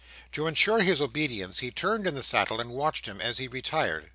To 0.31 0.47
ensure 0.47 0.79
his 0.79 0.99
obedience, 0.99 1.59
he 1.59 1.69
turned 1.69 2.07
in 2.07 2.15
the 2.15 2.23
saddle 2.23 2.59
and 2.59 2.71
watched 2.71 3.05
him 3.05 3.21
as 3.21 3.37
he 3.37 3.47
retired. 3.47 4.09